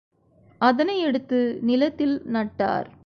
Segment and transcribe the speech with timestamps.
[0.61, 2.91] அதனை எடுத்து நிலத்தில் நட்டார்.